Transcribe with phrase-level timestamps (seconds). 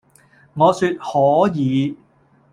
[0.55, 1.95] 我説「可以！」